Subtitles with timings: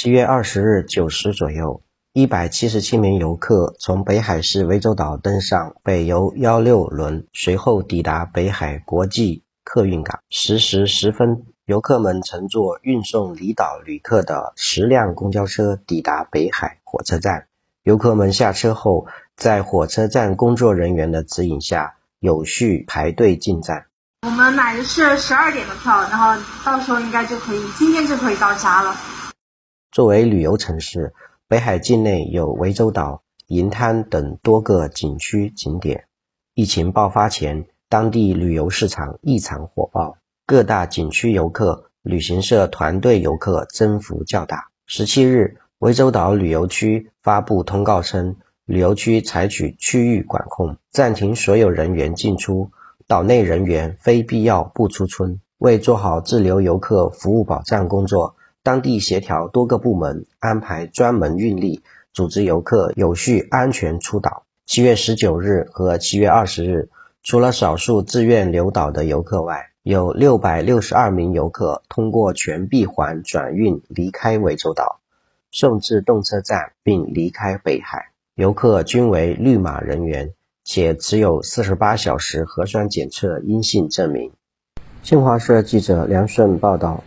[0.00, 10.20] 七月二十日九时左右，一百七十七名游客从北海市涠洲岛登上北游幺六轮，随后抵达北海国际客运港。
[10.30, 17.48] 十时十分，游客们乘坐运送离岛旅客的十辆公交车抵达北海火车站。
[17.82, 23.86] 游客们下车后，在火车站工作人员的指引下，有序排队进站。
[24.22, 28.94] 我们买的是十二点的票，然后到时候应该就可以，今天就可以到家了。
[29.98, 31.12] 作为旅游城市，
[31.48, 36.04] 北海境内有涠洲岛、银滩等多个景区景点。
[36.54, 44.68] 疫情爆发前，当地旅游市场异常火爆，各大景区游客、旅行社团队游客增幅较大。
[44.86, 48.36] 十七日，涠洲岛旅游区发布通告称，
[48.66, 52.70] 旅游区采取区域管控，暂停所有人员进出，
[53.08, 55.40] 岛内人员非必要不出村。
[55.58, 58.36] 为做好滞留游客服务保障工作。
[58.68, 61.80] 当地协调多个部门安排专门运力，
[62.12, 64.44] 组织游客有序安全出岛。
[64.66, 66.90] 七月十九日和七月二十日，
[67.22, 75.00] 除了少数自愿留岛的游客外，有六百六十二名游客通过全闭环转运离开涠洲岛，
[75.50, 78.10] 送至动车站并离开北海。
[78.34, 84.30] 游客均为绿码人员，且持有四十八小时核酸检测阴性证明。
[85.02, 87.02] 新华社记者梁顺报道。